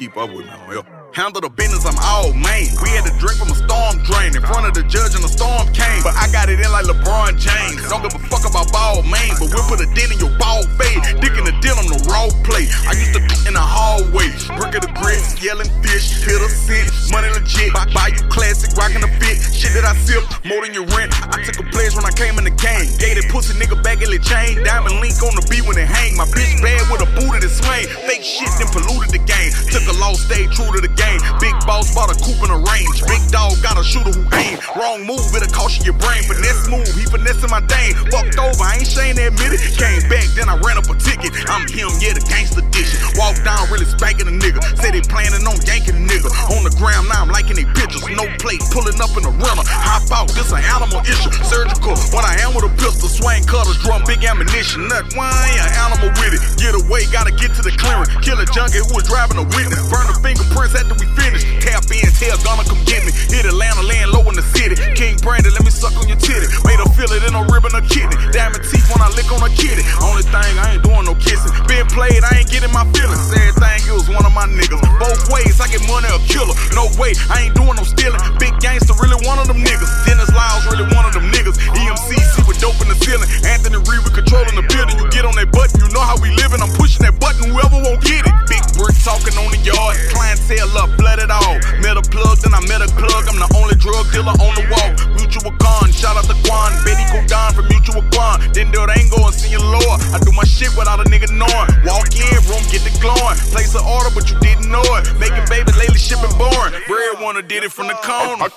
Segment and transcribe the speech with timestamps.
[0.00, 0.99] Keep up with me.
[1.10, 2.70] Handle the business, I'm all main.
[2.78, 5.32] We had to drink from a storm drain in front of the judge and the
[5.32, 6.06] storm came.
[6.06, 7.82] But I got it in like LeBron James.
[7.90, 10.62] Don't give a fuck about ball main, but we'll put a dent in your ball
[10.78, 11.02] fade.
[11.18, 12.70] Dick in the den on the raw plate.
[12.86, 14.30] I used to in the hallway.
[14.54, 17.74] Brick of the grits, yelling fish, hit a sit, money legit.
[17.74, 19.42] Buy, buy you classic, rockin' the fit.
[19.50, 21.10] Shit that I sip, more than your rent.
[21.34, 22.86] I took a pledge when I came in the game.
[23.02, 24.62] That pussy nigga back in the chain.
[24.62, 26.14] Diamond link on the beat when it hang.
[26.14, 27.90] My bitch bad with a booty to swing.
[28.06, 29.50] Fake shit then polluted the game.
[29.74, 30.99] Took a loss, stayed true to the game.
[31.40, 33.00] Big boss bought a coupe in a range.
[33.08, 34.60] Big dog got a shooter who aim.
[34.76, 36.20] Wrong move, it'll cost you your brain.
[36.28, 37.96] Finesse move, he finessing my dame.
[38.12, 39.60] Fucked over, I ain't ashamed to admit it.
[39.80, 41.32] Came back, then I ran up a ticket.
[41.48, 43.00] I'm him, yeah, the gangster edition.
[43.16, 44.60] Walked down, really spanking a nigga.
[44.76, 46.28] Said they planning on yanking a nigga.
[46.52, 48.00] On ground, now I'm liking they pictures.
[48.16, 49.60] No plate, pulling up in the runner.
[49.68, 51.28] Hop out, this an animal issue.
[51.44, 53.12] Surgical, when I am with a pistol.
[53.12, 54.88] Swing cutter, drum, big ammunition.
[54.88, 55.28] Nut, why
[55.60, 56.42] an animal with it?
[56.56, 58.08] Get away, gotta get to the clearing.
[58.24, 59.84] Kill a junkie who was driving a witness.
[59.92, 61.44] Burn the fingerprints after we finish.
[61.60, 63.12] Tap in, tell gonna come get me.
[63.12, 64.80] Hit Atlanta, land low in the city.
[64.96, 66.48] King Brandon, let me suck on your titty.
[66.64, 68.16] Made her feel it in a ribbon or kidney.
[68.32, 69.84] Diamond teeth when I lick on a kitty.
[70.00, 71.52] Only thing I ain't doing no kissing.
[71.68, 73.20] Been played, I ain't getting my feelings.
[73.36, 74.80] Everything it was one of my niggas.
[74.96, 76.56] Both ways, I get money or killer.
[76.74, 78.20] No way, I ain't doing no stealing.
[78.38, 79.90] Big gangster, really one of them niggas.
[80.06, 81.58] Dennis Lyles, really one of them niggas.
[81.74, 83.28] EMCC with dope in the ceiling.
[83.46, 84.02] Anthony Reed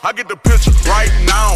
[0.01, 1.52] I, get the picture right now.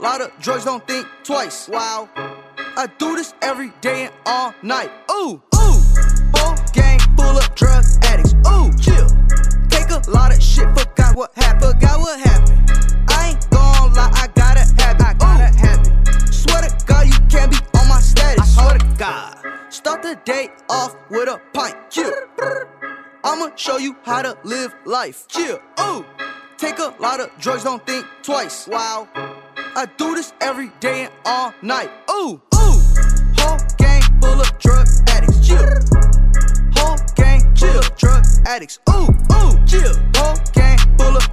[0.00, 1.68] A lot of drugs, don't think twice.
[1.68, 2.08] Wow.
[2.56, 4.90] I do this every day and all night.
[5.10, 5.80] Ooh, ooh.
[6.34, 8.32] Whole gang full of drug addicts.
[8.48, 9.08] Ooh, chill.
[9.68, 11.74] Take a lot of shit, forgot what happened.
[11.74, 12.70] Forgot what happened.
[13.10, 15.02] I ain't gon' lie, I gotta have it.
[15.02, 16.32] I gotta have it.
[16.32, 18.56] Swear to God, you can't be on my status.
[18.56, 19.38] I swear to God.
[19.68, 21.76] Start the day off with a pint.
[21.90, 22.12] Chill.
[23.22, 25.28] I'ma show you how to live life.
[25.28, 25.60] Chill.
[25.80, 26.06] Ooh.
[26.56, 28.66] Take a lot of drugs, don't think twice.
[28.66, 29.08] Wow.
[29.76, 31.90] I do this every day and all night.
[32.10, 32.80] Ooh, ooh.
[33.38, 35.46] Whole gang full of drug addicts.
[35.46, 35.64] Chill.
[36.74, 37.80] Whole gang chill.
[37.96, 38.80] Drug addicts.
[38.90, 39.66] Ooh, ooh.
[39.66, 39.94] Chill.
[40.16, 41.29] Whole gang full of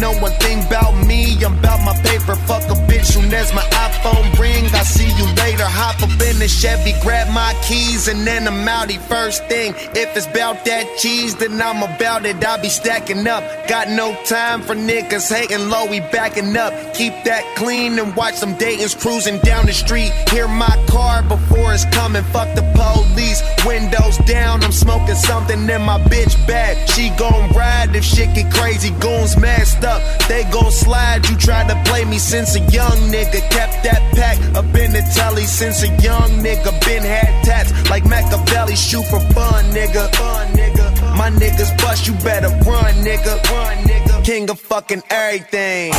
[0.00, 2.34] know one thing about me, I'm about my paper.
[2.46, 4.64] Fuck a bitch soon as my iPhone ring.
[4.74, 5.64] I see you later.
[5.64, 9.74] Hop up in the Chevy, grab my keys, and then I'm outie first thing.
[9.94, 12.44] If it's about that cheese, then I'm about it.
[12.44, 13.42] I be stacking up.
[13.68, 16.72] Got no time for niggas hating low, we backing up.
[16.94, 20.12] Keep that clean and watch some Dayton's cruising down the street.
[20.30, 22.24] Hear my car before it's coming.
[22.24, 23.42] Fuck the police.
[23.66, 26.88] Windows down, I'm smoking something in my bitch bag.
[26.90, 28.90] She gon' ride if shit get crazy.
[29.00, 31.28] Goons masked up, they gon' slide.
[31.28, 33.40] You tried to play me since a young nigga.
[33.50, 36.72] Kept that pack up in the telly since a young nigga.
[36.84, 38.76] Been had tats like Machiavelli.
[38.76, 40.12] Shoot for fun, nigga.
[40.16, 41.16] Fun, nigga.
[41.16, 43.34] My niggas bust, you better run, nigga.
[43.50, 44.24] Run, nigga.
[44.24, 45.92] King of fucking everything.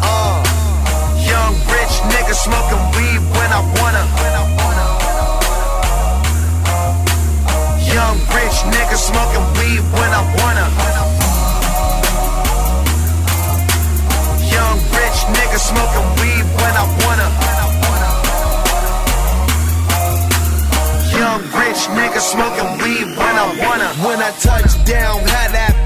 [0.00, 0.42] Uh,
[1.32, 4.04] young rich nigga smoking weed when I wanna.
[7.94, 10.97] Young rich nigga smoking weed when I wanna.
[15.36, 17.28] Nigga smoking weed when I wanna.
[21.18, 23.88] Young rich nigga smoking weed when I wanna.
[24.06, 25.77] When I touch down, had that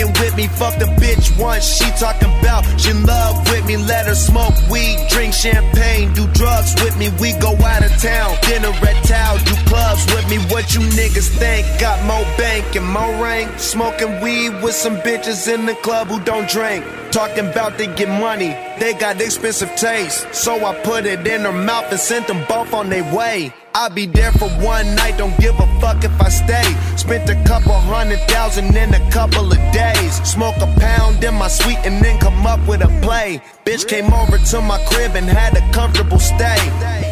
[0.00, 1.64] fucking with me, fuck the bitch once.
[1.64, 3.76] She talking about she in love with me.
[3.76, 7.08] Let her smoke weed, drink champagne, do drugs with me.
[7.20, 10.38] We go out of town, dinner at Tao, do clubs with me.
[10.52, 11.66] What you niggas think?
[11.80, 13.58] Got more bank and more rank.
[13.58, 16.84] Smoking weed with some bitches in the club who don't drink.
[17.10, 20.32] Talking about they get money, they got expensive taste.
[20.34, 23.52] So I put it in her mouth and sent them both on their way.
[23.74, 26.74] I'll be there for one night, don't give a fuck if I stay.
[26.96, 30.14] Spent a couple hundred thousand in a couple of days.
[30.28, 33.40] Smoke a pound in my suite and then come up with a play.
[33.64, 36.58] Bitch came over to my crib and had a comfortable stay.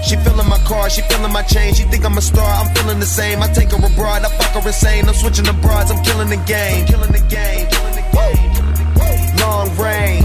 [0.03, 1.75] She feeling my car, she feeling my chain.
[1.75, 3.43] She think I'm a star, I'm feeling the same.
[3.43, 5.09] I take her abroad, I fuck her insane.
[5.09, 6.87] I'm switching the broads, I'm killing the game.
[6.87, 8.09] Killing the game, killing the game.
[9.39, 10.25] Long range,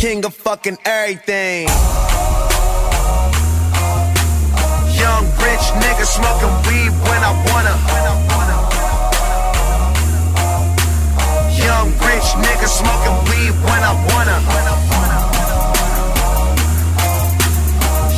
[0.00, 1.68] king of fucking everything.
[5.04, 7.74] Young rich nigga smoking weed when I wanna.
[11.66, 14.36] Young rich nigga smoking weed when I wanna.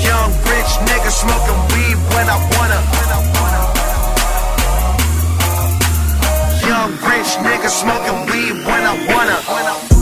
[0.07, 2.79] Young rich nigga smoking weed when I wanna.
[6.69, 9.96] Young rich nigga smoking weed when I wanna.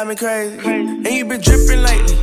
[0.00, 0.58] Drive me crazy.
[0.66, 2.16] And you been dripping lately.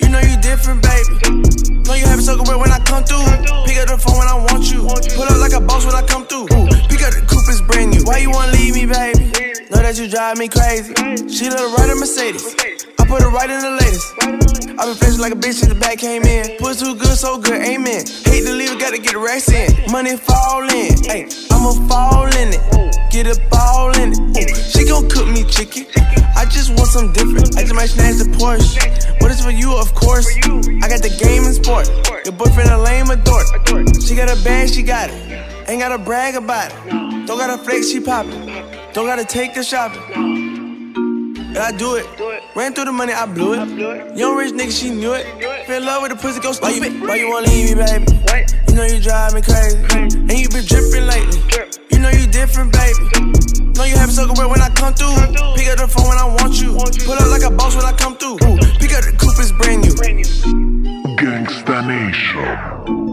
[0.00, 1.82] You know you different, baby.
[1.82, 3.24] Know you having so good when I come through.
[3.66, 4.86] Pick up the phone when I want you.
[5.16, 6.46] Pull up like a boss when I come through.
[6.46, 8.04] Pick up the coupe, it's brand new.
[8.04, 9.32] Why you wanna leave me, baby?
[9.70, 10.94] Know that you drive me crazy.
[11.28, 12.83] She her ride a Mercedes.
[13.14, 14.12] Put her right in the latest.
[14.74, 16.58] I been flashing like a bitch since the back came in.
[16.58, 18.02] Puss too good, so good, amen.
[18.26, 19.70] Hate to leave it, gotta get the racks in.
[19.88, 22.58] Money fall in, ayy, I'ma fall in it.
[23.12, 24.50] Get up all in it.
[24.66, 25.86] She gon' cook me chicken.
[26.34, 27.56] I just want some different.
[27.56, 28.82] I just might snatch the Porsche.
[29.22, 30.26] What is for you, of course.
[30.82, 31.86] I got the game and sport.
[32.26, 33.46] Your boyfriend a lame a dork.
[34.02, 35.70] She got a bag, she got it.
[35.70, 37.26] Ain't gotta brag about it.
[37.28, 38.42] Don't gotta flex, she poppin'.
[38.92, 40.43] Don't gotta take the shopping.
[41.54, 42.04] And I do it.
[42.18, 42.42] do it.
[42.56, 44.18] Ran through the money, I blew it.
[44.18, 45.24] Young rich nigga, she knew it.
[45.68, 46.82] Fell in love with the pussy, go stupid.
[46.82, 48.50] Why you, why you wanna leave me, baby?
[48.66, 49.78] You know you drive me crazy.
[49.94, 51.38] And you been dripping lately.
[51.92, 53.70] You know you different, baby.
[53.78, 55.14] Know you having so good when I come through.
[55.54, 56.74] Pick up the phone when I want you.
[57.06, 58.38] Pull up like a boss when I come through.
[58.82, 59.94] Pick up the coupe, it's brand new.
[61.14, 63.03] Gangsta Nation.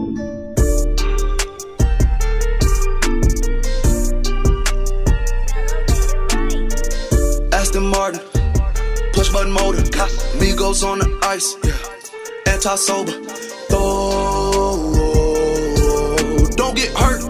[10.72, 12.52] Migos on the ice, yeah.
[12.52, 13.12] anti sober.
[13.70, 17.20] Oh, oh, oh, don't get hurt.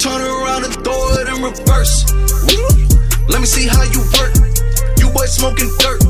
[0.00, 2.08] Turn around and throw it in reverse.
[3.28, 4.32] Let me see how you work.
[4.98, 6.02] You boys smoking dirt.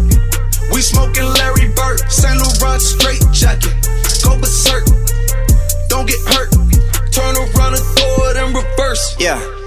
[0.73, 1.99] We smoking Larry Bird.
[2.11, 3.75] Saint Laurent straight jacket.
[4.23, 4.85] Go berserk.
[5.89, 6.53] Don't get hurt.
[7.11, 9.17] Turn around and throw it in reverse.
[9.19, 9.58] Yeah.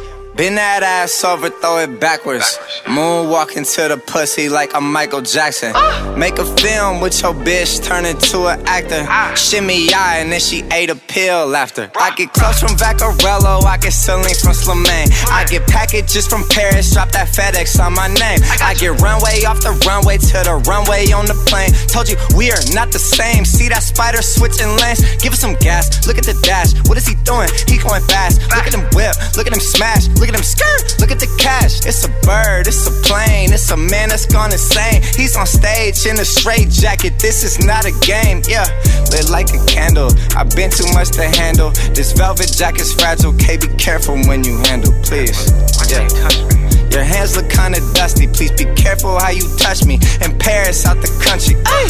[0.41, 2.57] Bend that ass over, throw it backwards.
[2.89, 5.69] Moonwalk into the pussy like I'm Michael Jackson.
[6.17, 9.05] Make a film with your bitch, turn into an actor.
[9.37, 11.91] Shimmy eye, and then she ate a pill after.
[11.95, 15.13] I get clothes from Vaccarello, I get ceilings from Slimane.
[15.29, 18.39] I get packages from Paris, drop that FedEx on my name.
[18.65, 21.69] I get runway off the runway to the runway on the plane.
[21.85, 23.45] Told you we are not the same.
[23.45, 25.05] See that spider switching lanes?
[25.21, 26.07] Give us some gas.
[26.07, 26.73] Look at the dash.
[26.89, 27.45] What is he doing?
[27.69, 28.41] He going fast.
[28.49, 29.13] Look at him whip.
[29.37, 30.09] Look at him smash.
[30.17, 31.85] Look at at him skirt, look at the cash.
[31.85, 35.01] It's a bird, it's a plane, it's a man that's gone insane.
[35.15, 37.19] He's on stage in a straight jacket.
[37.19, 38.65] This is not a game, yeah.
[39.11, 40.11] Lit like a candle.
[40.35, 41.71] I've been too much to handle.
[41.93, 43.33] This velvet jacket's fragile.
[43.33, 45.51] K, be careful when you handle, please.
[45.89, 46.07] Yeah.
[46.91, 48.27] Your hands look kinda dusty.
[48.27, 49.99] Please be careful how you touch me.
[50.21, 51.55] In Paris, out the country.
[51.65, 51.87] Ay!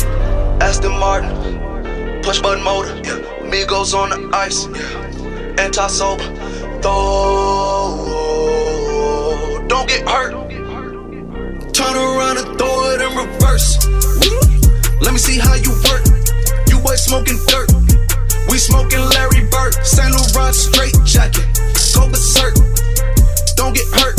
[0.62, 3.17] Aston Martin, push button motor, yeah.
[3.50, 5.63] Migos on the ice, yeah.
[5.63, 6.24] anti sober.
[6.81, 8.11] Throw,
[9.81, 11.73] don't get hurt.
[11.73, 13.77] Turn around and throw it in reverse.
[15.01, 16.05] Let me see how you work.
[16.67, 17.71] You boys smoking dirt.
[18.50, 19.41] We smoking Larry.
[19.83, 21.45] Saint Laurent straight jacket.
[21.95, 22.55] Go berserk.
[23.55, 24.17] Don't get hurt.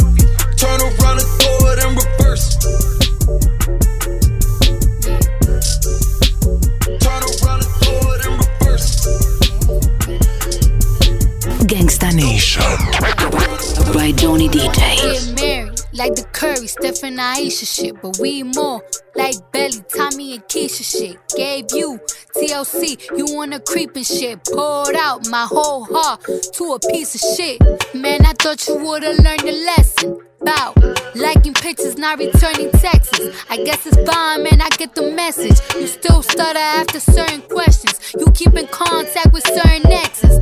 [0.56, 2.46] Turn around and throw it in reverse.
[11.66, 12.62] Gangsta Nation.
[13.92, 14.91] By Donny DJ.
[16.02, 18.02] Like the Curry, Steph and Ayesha shit.
[18.02, 18.82] But we more
[19.14, 21.16] like Belly, Tommy and Keisha shit.
[21.36, 22.00] Gave you
[22.34, 24.44] TLC, you wanna creep and shit.
[24.46, 27.60] Poured out my whole heart to a piece of shit.
[27.94, 30.18] Man, I thought you would've learned a lesson.
[30.40, 30.76] About
[31.14, 33.20] liking pictures, not returning texts.
[33.48, 34.60] I guess it's fine, man.
[34.60, 35.60] I get the message.
[35.76, 38.12] You still stutter after certain questions.
[38.18, 40.41] You keep in contact with certain exes.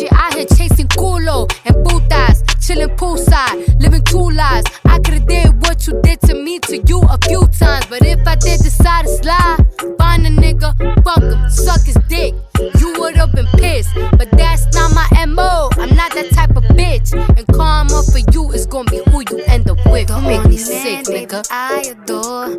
[0.00, 4.66] You out here chasing culo and putas, chilling poolside, living two lives.
[4.84, 8.26] I could've did what you did to me to you a few times, but if
[8.26, 9.66] I did decide to slide,
[9.98, 10.74] find a nigga,
[11.04, 12.34] fuck him, suck his dick.
[12.78, 15.70] You would've been pissed, but that's not my mo.
[15.72, 19.44] I'm not that type of bitch, and karma for you is gonna be who you
[19.46, 20.08] end up with.
[20.08, 21.46] Don't make me sick, nigga.
[21.50, 22.58] I adore.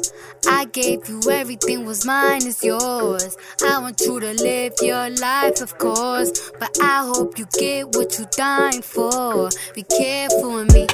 [0.49, 3.35] I gave you everything was mine is yours.
[3.63, 8.17] I want you to live your life, of course, but I hope you get what
[8.17, 9.49] you're dying for.
[9.75, 10.87] Be careful with me.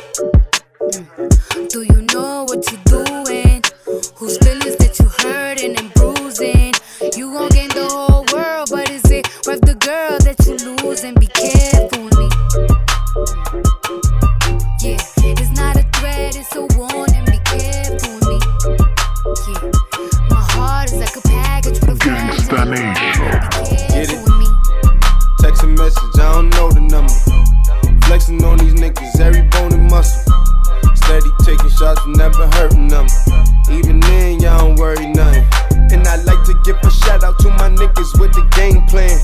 [38.73, 39.19] Game plan.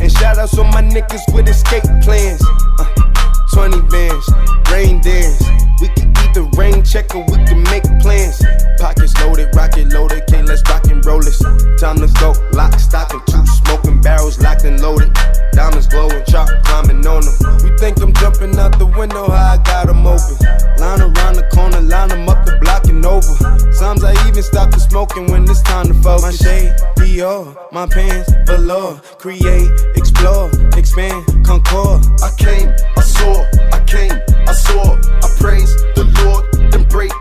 [0.00, 2.42] And shout outs on my niggas with escape plans.
[2.78, 3.05] Uh,
[3.52, 4.30] 20 bands,
[4.70, 5.42] rain dance.
[5.80, 8.44] We can the rain check or we can make plans.
[8.76, 11.40] Pockets loaded, rocket loaded, can't let's rock and roll this.
[11.80, 15.08] Time to go, lock, stock, and two smoking barrels locked and loaded.
[15.52, 17.36] Diamonds glowing, chop climbing on them.
[17.64, 20.36] You think I'm jumping out the window, I got them open.
[20.76, 23.32] Line around the corner, line them up the block and over.
[23.72, 26.22] Sometimes I even stop the smoking when it's time to focus.
[26.22, 29.00] My shade, Dior, my pants, velour.
[29.16, 29.72] Create,
[30.16, 32.04] explore, expand, concord.
[32.22, 34.12] I came, I saw, I came,
[34.46, 37.12] I saw, I praise the Lord, then break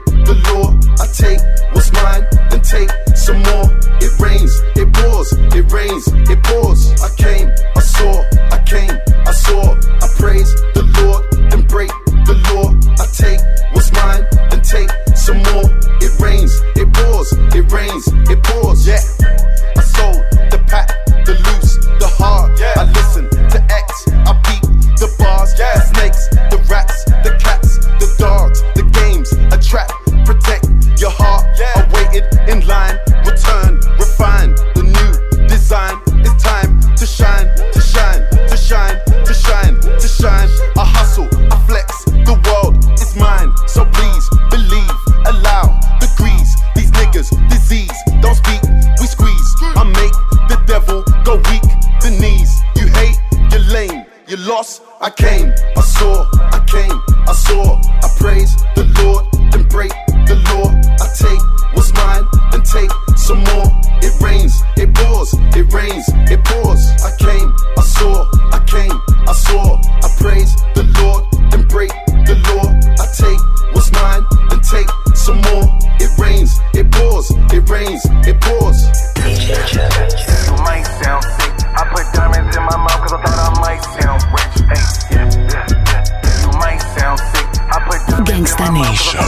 [77.30, 78.82] pours, it rains, it pours.
[79.26, 81.54] You might sound sick.
[81.76, 84.56] I put diamonds in my mouth cause I thought I might sound rich.
[84.70, 86.42] Hey, yeah, yeah, yeah.
[86.42, 87.48] You might sound sick.
[87.72, 89.20] I put diamonds Gangsta Nation.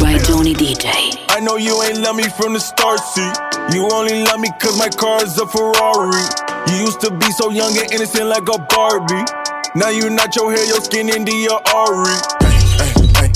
[0.00, 1.24] By Donny DJ.
[1.28, 3.30] I know you ain't love me from the start, see.
[3.72, 6.24] You only love me cause my car is a Ferrari.
[6.68, 9.24] You used to be so young and innocent like a Barbie.
[9.74, 12.14] Now you not your hair, your skin into your Ari.
[12.40, 13.32] Hey, hey, hey.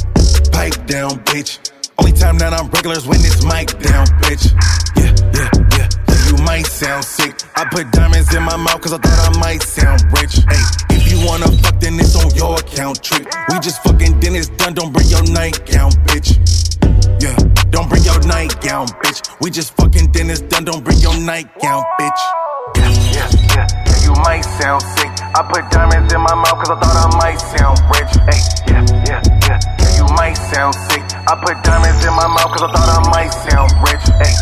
[0.52, 1.67] Pipe down, bitch.
[1.98, 4.52] Only time that I'm regular is when it's mic down, bitch.
[4.96, 5.88] Yeah, yeah, yeah.
[5.88, 7.34] yeah you might sound sick.
[7.56, 10.38] I put diamonds in my mouth cause I thought I might sound rich.
[10.46, 10.62] Hey,
[10.96, 13.26] if you wanna fuck, then it's on your account, trick.
[13.50, 14.74] We just fucking, then it's done.
[14.74, 16.38] Don't bring your nightgown, bitch.
[17.22, 17.36] Yeah,
[17.70, 19.20] don't bring your nightgown, bitch.
[19.40, 20.64] We just fucking, then it's done.
[20.64, 22.20] Don't bring your nightgown, bitch.
[22.76, 25.10] Yeah, yeah, yeah, yeah, you might sound sick.
[25.34, 28.12] I put diamonds in my mouth cause I thought I might sound rich.
[28.28, 31.02] Hey, yeah, yeah, yeah, might sound sick.
[31.28, 34.04] I put diamonds in my mouth cause I thought I might sound rich.
[34.20, 34.34] Hey,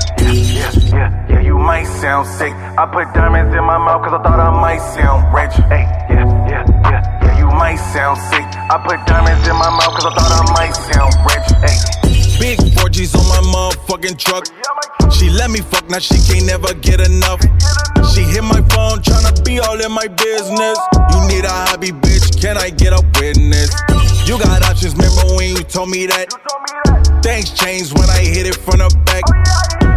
[0.55, 2.53] yeah, yeah, yeah, you might sound sick.
[2.53, 5.55] I put diamonds in my mouth cause I thought I might sound rich.
[5.71, 8.47] Hey, yeah, yeah, yeah, yeah, you might sound sick.
[8.71, 11.49] I put diamonds in my mouth cause I thought I might sound rich.
[11.63, 11.97] Hey.
[12.39, 14.45] Big 4G's on my motherfucking truck.
[15.13, 17.41] She let me fuck, now she can't never get enough.
[18.13, 20.79] She hit my phone, tryna be all in my business.
[21.13, 23.71] You need a hobby, bitch, can I get a witness?
[24.26, 26.26] You got options, remember when you told me that?
[27.23, 29.23] Things changed when I hit it from the back.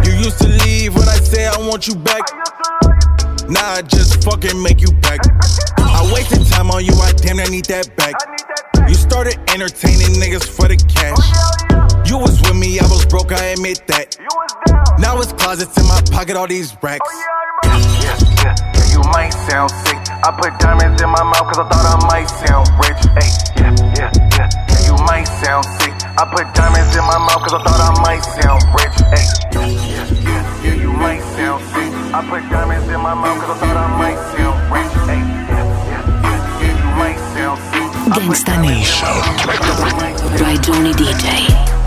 [0.06, 2.22] You used to leave when I say I want you back.
[3.50, 5.18] Now I just fucking make you back.
[5.78, 8.14] I wasted time on you, I damn near need that back.
[8.86, 11.18] You started entertaining niggas for the cash.
[12.08, 14.14] You was with me, I was broke, I admit that.
[15.02, 17.02] Now it's closets in my pocket, all these racks.
[17.64, 19.98] Yeah, yeah, yeah, yeah, you might sound sick.
[20.22, 23.02] I put diamonds in my mouth cause I thought I might sound rich.
[23.18, 23.39] Hey,
[27.50, 28.96] cause I thought I might sound rich.
[29.10, 31.92] Hey, yeah, yeah, yeah, yeah, you might sound sick.
[32.14, 34.92] I put diamonds in my mouth cause I thought I might sound rich.
[35.10, 35.18] Hey,
[35.50, 37.90] yeah, yeah, yeah, yeah, you might sound sick.
[38.14, 39.14] Gangsta Nation
[40.38, 41.79] by Johnny DJ.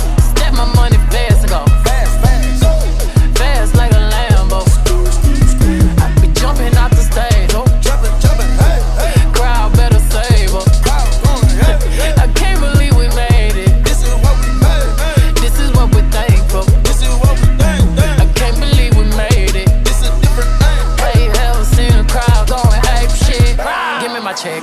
[24.43, 24.62] Check.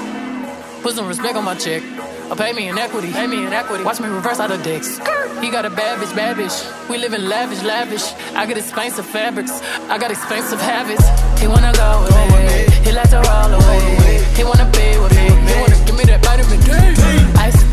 [0.82, 1.82] Put some respect on my check.
[2.30, 3.12] Or pay me in equity.
[3.12, 3.82] Pay me in equity.
[3.82, 4.98] Watch me reverse out of dicks.
[5.40, 6.56] He got a bad bitch, bad bitch.
[6.90, 8.12] We live in lavish, lavish.
[8.34, 9.52] I got expensive fabrics.
[9.88, 11.06] I got expensive habits.
[11.40, 12.58] He wanna go with me.
[12.84, 14.22] He like to roll away.
[14.36, 15.26] He wanna be with me.
[15.48, 16.70] He wanna give me that vitamin D.
[17.40, 17.69] Ice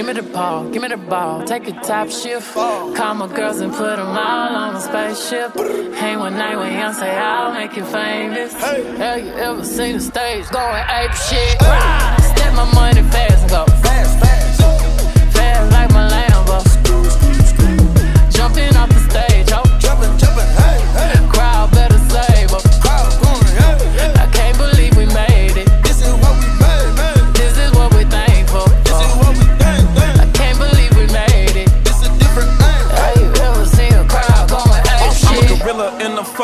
[0.00, 1.44] Give me the ball, give me the ball.
[1.44, 2.54] Take a top shift.
[2.54, 5.54] Call my girls and put them all on a spaceship.
[5.94, 8.54] Hang one night with Beyonce, I'll make you famous.
[8.54, 8.82] Hey.
[8.96, 11.60] Have you ever seen the stage going ape shit?
[12.32, 14.60] Step my money fast and go fast, fast.
[15.36, 16.62] Fast like my Lambo.
[18.32, 18.99] Jumping off the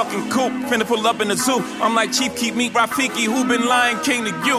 [0.06, 1.58] fucking coop, finna pull up in the zoo.
[1.82, 4.58] I'm like Chief Keef Meat Rafiki, who been Lion King to you?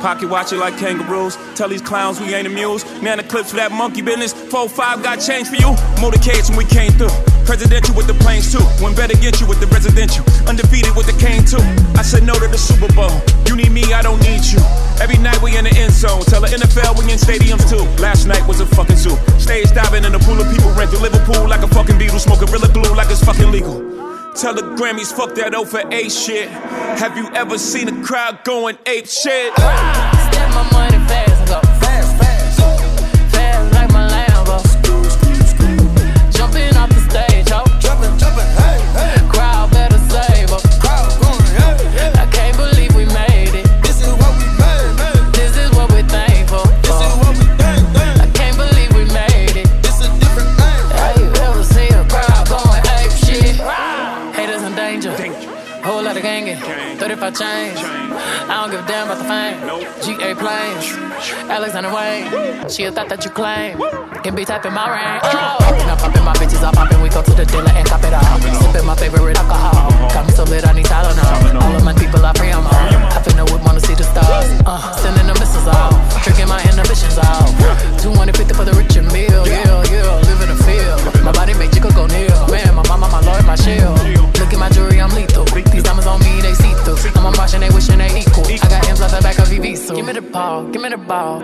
[0.00, 1.36] Pocket watch it like kangaroos.
[1.56, 2.86] Tell these clowns we ain't amused.
[3.02, 4.32] Man, the clips for that monkey business.
[4.32, 5.74] 4-5 got change for you.
[5.98, 7.10] Motorcades when we came through.
[7.44, 8.62] Presidential with the planes too.
[8.78, 10.22] When better get you with the residential.
[10.46, 11.58] Undefeated with the cane too.
[11.98, 13.10] I said no to the Super Bowl.
[13.50, 14.62] You need me, I don't need you.
[15.02, 16.22] Every night we in the end zone.
[16.30, 17.82] Tell the NFL we in stadiums too.
[18.00, 19.18] Last night was a fucking zoo.
[19.42, 22.22] Stage diving in a pool of people rent through Liverpool like a fucking Beatle.
[22.22, 23.87] Smoke Gorilla Glue like it's fucking legal.
[24.38, 26.48] Tell the Grammys, fuck that over A shit.
[26.48, 29.52] Have you ever seen a crowd going ape shit?
[29.52, 30.97] Step my money
[64.28, 65.22] Can be typing my range.
[65.24, 65.57] Oh.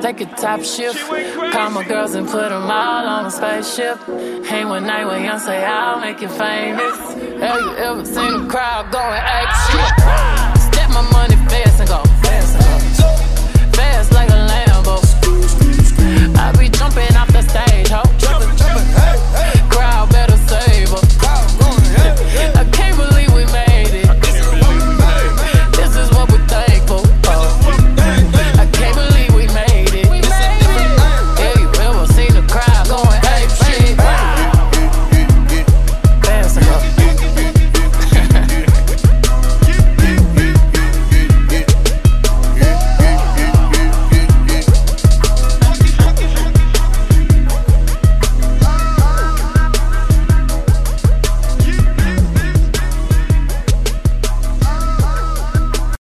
[0.05, 0.99] take a top shift.
[1.53, 3.97] Call my girls and put them all on a spaceship.
[4.45, 6.99] Hang one night with young, say I'll make you famous.
[7.41, 9.55] Have you ever seen a crowd going ape?
[10.69, 12.53] Step my money fast and go fast,
[13.75, 14.97] fast like a Lambo.
[16.37, 17.34] I be jumping, off.